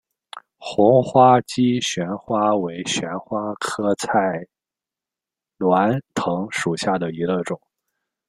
[0.57, 4.43] 红花姬旋花为旋花科菜
[5.59, 7.61] 栾藤属下的一个种。